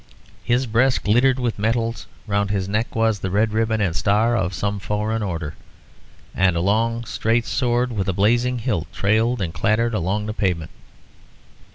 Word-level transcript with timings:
His 0.43 0.65
breast 0.65 1.03
glittered 1.03 1.37
with 1.37 1.59
medals; 1.59 2.07
round 2.25 2.49
his 2.49 2.67
neck 2.67 2.95
was 2.95 3.19
the 3.19 3.29
red 3.29 3.53
ribbon 3.53 3.81
and 3.81 3.95
star 3.95 4.35
of 4.35 4.51
some 4.55 4.79
foreign 4.79 5.21
order; 5.21 5.53
and 6.33 6.55
a 6.55 6.59
long 6.59 7.05
straight 7.05 7.45
sword, 7.45 7.91
with 7.91 8.09
a 8.09 8.13
blazing 8.13 8.57
hilt, 8.57 8.91
trailed 8.91 9.43
and 9.43 9.53
clattered 9.53 9.93
along 9.93 10.25
the 10.25 10.33
pavement. 10.33 10.71